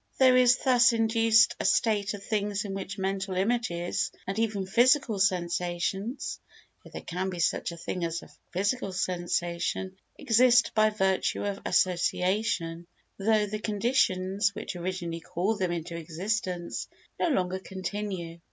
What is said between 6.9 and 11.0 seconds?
there can be such a thing as a physical sensation) exist by